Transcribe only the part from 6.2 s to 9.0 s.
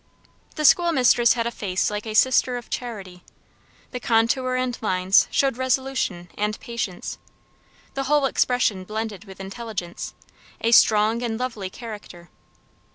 and patience; the whole expression